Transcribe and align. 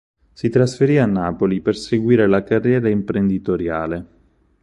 Si 0.33 0.49
trasferì 0.49 0.97
a 0.97 1.05
Napoli 1.05 1.61
per 1.61 1.75
seguire 1.75 2.25
la 2.25 2.41
carriera 2.41 2.89
imprenditoriale. 2.89 4.05